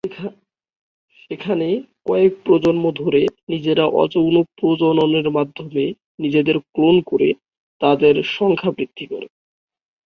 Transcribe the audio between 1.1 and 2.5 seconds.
সেখানে কয়েক